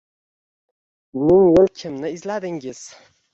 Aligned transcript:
Ming 1.25 1.45
yil 1.53 1.69
kimni 1.81 2.11
izladingiz 2.17 2.81